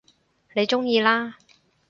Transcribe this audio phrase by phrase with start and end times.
[0.55, 1.37] 你鍾意啦